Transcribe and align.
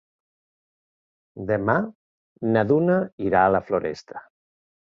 Demà 1.51 1.75
na 2.57 2.65
Duna 2.73 2.99
irà 3.29 3.45
a 3.47 3.55
la 3.59 3.65
Floresta. 3.71 4.27